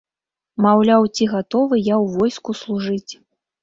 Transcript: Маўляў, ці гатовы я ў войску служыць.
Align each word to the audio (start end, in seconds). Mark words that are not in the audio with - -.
Маўляў, 0.65 1.05
ці 1.15 1.23
гатовы 1.35 1.75
я 1.93 2.01
ў 2.03 2.19
войску 2.19 2.51
служыць. 2.65 3.11